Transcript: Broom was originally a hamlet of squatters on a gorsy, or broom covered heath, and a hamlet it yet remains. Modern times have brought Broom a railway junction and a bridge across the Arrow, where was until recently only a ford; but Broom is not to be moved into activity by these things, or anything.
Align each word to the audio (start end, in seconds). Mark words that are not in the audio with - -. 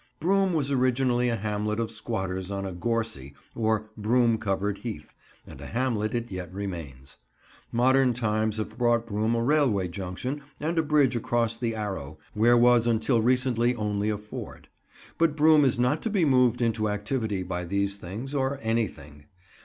Broom 0.19 0.53
was 0.55 0.71
originally 0.71 1.29
a 1.29 1.35
hamlet 1.35 1.79
of 1.79 1.91
squatters 1.91 2.49
on 2.49 2.65
a 2.65 2.73
gorsy, 2.73 3.35
or 3.53 3.91
broom 3.95 4.39
covered 4.39 4.79
heath, 4.79 5.13
and 5.45 5.61
a 5.61 5.67
hamlet 5.67 6.15
it 6.15 6.31
yet 6.31 6.51
remains. 6.51 7.17
Modern 7.71 8.11
times 8.13 8.57
have 8.57 8.79
brought 8.79 9.05
Broom 9.05 9.35
a 9.35 9.43
railway 9.43 9.87
junction 9.89 10.41
and 10.59 10.79
a 10.79 10.81
bridge 10.81 11.15
across 11.15 11.55
the 11.55 11.75
Arrow, 11.75 12.17
where 12.33 12.57
was 12.57 12.87
until 12.87 13.21
recently 13.21 13.75
only 13.75 14.09
a 14.09 14.17
ford; 14.17 14.69
but 15.19 15.35
Broom 15.35 15.63
is 15.63 15.77
not 15.77 16.01
to 16.01 16.09
be 16.09 16.25
moved 16.25 16.63
into 16.63 16.89
activity 16.89 17.43
by 17.43 17.63
these 17.63 17.97
things, 17.97 18.33
or 18.33 18.57
anything. 18.63 19.25